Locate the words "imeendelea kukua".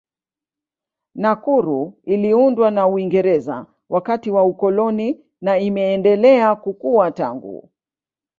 5.59-7.11